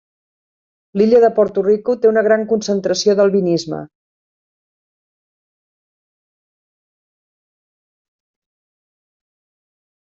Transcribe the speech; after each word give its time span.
L'illa 0.99 1.19
de 1.23 1.27
Porto 1.39 1.63
Rico 1.67 1.95
té 2.05 2.09
una 2.11 2.23
gran 2.29 2.45
concentració 2.53 3.17
d'albinisme. 3.19 3.83